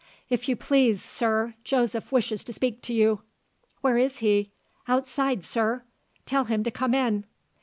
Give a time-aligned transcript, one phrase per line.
[0.31, 3.21] "If you please, sir, Joseph wishes to speak to you."
[3.81, 4.49] "Where is he?"
[4.87, 5.83] "Outside, sir."
[6.25, 7.23] "Tell him to come in."